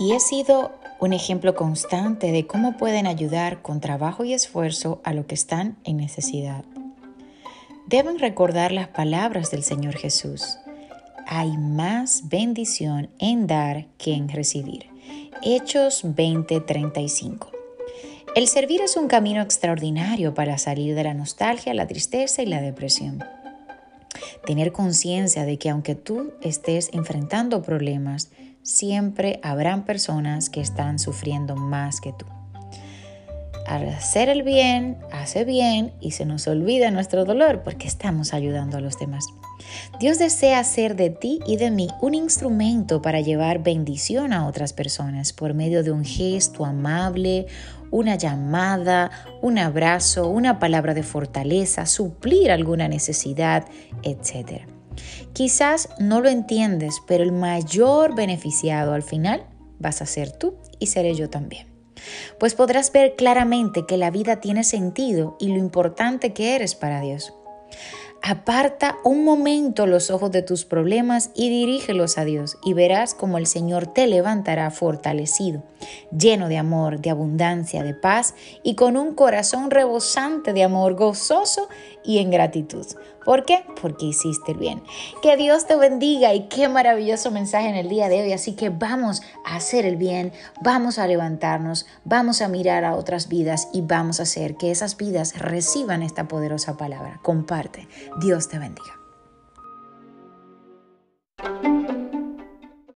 y 0.00 0.12
he 0.12 0.20
sido 0.20 0.72
un 0.98 1.12
ejemplo 1.12 1.54
constante 1.54 2.32
de 2.32 2.46
cómo 2.46 2.78
pueden 2.78 3.06
ayudar 3.06 3.60
con 3.60 3.80
trabajo 3.80 4.24
y 4.24 4.32
esfuerzo 4.32 4.98
a 5.04 5.12
los 5.12 5.26
que 5.26 5.34
están 5.34 5.76
en 5.84 5.98
necesidad. 5.98 6.64
Deben 7.86 8.18
recordar 8.18 8.72
las 8.72 8.88
palabras 8.88 9.50
del 9.50 9.62
Señor 9.62 9.96
Jesús. 9.98 10.56
Hay 11.26 11.58
más 11.58 12.30
bendición 12.30 13.10
en 13.18 13.46
dar 13.46 13.88
que 13.98 14.14
en 14.14 14.30
recibir. 14.30 14.86
Hechos 15.42 16.02
20:35. 16.02 17.48
El 18.34 18.48
servir 18.48 18.80
es 18.80 18.96
un 18.96 19.06
camino 19.06 19.42
extraordinario 19.42 20.32
para 20.32 20.56
salir 20.56 20.94
de 20.94 21.04
la 21.04 21.12
nostalgia, 21.12 21.74
la 21.74 21.86
tristeza 21.86 22.42
y 22.42 22.46
la 22.46 22.62
depresión. 22.62 23.22
Tener 24.46 24.72
conciencia 24.72 25.44
de 25.44 25.58
que 25.58 25.68
aunque 25.68 25.94
tú 25.94 26.32
estés 26.40 26.88
enfrentando 26.94 27.62
problemas, 27.62 28.30
siempre 28.62 29.40
habrán 29.42 29.84
personas 29.84 30.50
que 30.50 30.60
están 30.60 30.98
sufriendo 30.98 31.56
más 31.56 32.00
que 32.00 32.12
tú. 32.12 32.26
Al 33.66 33.88
hacer 33.88 34.28
el 34.28 34.42
bien, 34.42 34.98
hace 35.12 35.44
bien 35.44 35.92
y 36.00 36.12
se 36.12 36.24
nos 36.24 36.48
olvida 36.48 36.90
nuestro 36.90 37.24
dolor 37.24 37.62
porque 37.62 37.86
estamos 37.86 38.34
ayudando 38.34 38.78
a 38.78 38.80
los 38.80 38.98
demás. 38.98 39.26
Dios 40.00 40.18
desea 40.18 40.58
hacer 40.58 40.96
de 40.96 41.10
ti 41.10 41.40
y 41.46 41.56
de 41.56 41.70
mí 41.70 41.88
un 42.00 42.14
instrumento 42.14 43.02
para 43.02 43.20
llevar 43.20 43.62
bendición 43.62 44.32
a 44.32 44.46
otras 44.46 44.72
personas 44.72 45.32
por 45.32 45.54
medio 45.54 45.84
de 45.84 45.92
un 45.92 46.04
gesto 46.04 46.64
amable, 46.64 47.46
una 47.90 48.16
llamada, 48.16 49.10
un 49.42 49.58
abrazo, 49.58 50.28
una 50.28 50.58
palabra 50.58 50.94
de 50.94 51.02
fortaleza, 51.02 51.86
suplir 51.86 52.50
alguna 52.50 52.88
necesidad, 52.88 53.66
etc. 54.02 54.62
Quizás 55.32 55.88
no 55.98 56.20
lo 56.20 56.28
entiendes, 56.28 57.02
pero 57.06 57.22
el 57.22 57.32
mayor 57.32 58.14
beneficiado 58.14 58.92
al 58.92 59.02
final 59.02 59.44
vas 59.78 60.02
a 60.02 60.06
ser 60.06 60.32
tú 60.32 60.56
y 60.78 60.86
seré 60.86 61.14
yo 61.14 61.30
también. 61.30 61.68
Pues 62.38 62.54
podrás 62.54 62.92
ver 62.92 63.14
claramente 63.16 63.84
que 63.86 63.96
la 63.96 64.10
vida 64.10 64.40
tiene 64.40 64.64
sentido 64.64 65.36
y 65.38 65.48
lo 65.48 65.58
importante 65.58 66.32
que 66.32 66.54
eres 66.56 66.74
para 66.74 67.00
Dios. 67.00 67.34
Aparta 68.22 68.98
un 69.02 69.24
momento 69.24 69.86
los 69.86 70.10
ojos 70.10 70.30
de 70.30 70.42
tus 70.42 70.66
problemas 70.66 71.30
y 71.34 71.48
dirígelos 71.48 72.18
a 72.18 72.24
Dios 72.24 72.58
y 72.62 72.74
verás 72.74 73.14
como 73.14 73.38
el 73.38 73.46
Señor 73.46 73.86
te 73.86 74.06
levantará 74.06 74.70
fortalecido, 74.70 75.62
lleno 76.16 76.48
de 76.48 76.58
amor, 76.58 77.00
de 77.00 77.10
abundancia, 77.10 77.82
de 77.82 77.94
paz 77.94 78.34
y 78.62 78.74
con 78.74 78.96
un 78.96 79.14
corazón 79.14 79.70
rebosante 79.70 80.52
de 80.52 80.64
amor, 80.64 80.94
gozoso 80.94 81.68
y 82.04 82.18
en 82.18 82.30
gratitud. 82.30 82.86
¿Por 83.24 83.44
qué? 83.44 83.64
Porque 83.80 84.06
hiciste 84.06 84.52
el 84.52 84.58
bien. 84.58 84.82
Que 85.22 85.36
Dios 85.36 85.66
te 85.66 85.76
bendiga 85.76 86.34
y 86.34 86.48
qué 86.48 86.68
maravilloso 86.68 87.30
mensaje 87.30 87.68
en 87.68 87.76
el 87.76 87.88
día 87.88 88.08
de 88.08 88.22
hoy. 88.22 88.32
Así 88.32 88.54
que 88.54 88.70
vamos 88.70 89.22
a 89.44 89.56
hacer 89.56 89.84
el 89.84 89.96
bien, 89.96 90.32
vamos 90.62 90.98
a 90.98 91.06
levantarnos, 91.06 91.86
vamos 92.04 92.40
a 92.40 92.48
mirar 92.48 92.84
a 92.84 92.94
otras 92.94 93.28
vidas 93.28 93.68
y 93.72 93.82
vamos 93.82 94.20
a 94.20 94.24
hacer 94.24 94.56
que 94.56 94.70
esas 94.70 94.96
vidas 94.96 95.38
reciban 95.38 96.02
esta 96.02 96.28
poderosa 96.28 96.76
palabra. 96.76 97.20
Comparte. 97.22 97.88
Dios 98.20 98.48
te 98.48 98.58
bendiga. 98.58 98.99